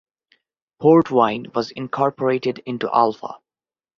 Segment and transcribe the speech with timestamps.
[0.79, 3.35] Port Wine was incorporated into Alpha.